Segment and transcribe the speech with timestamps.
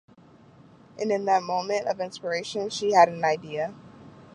[0.97, 3.75] And then, in a moment of inspiration, she had an idea.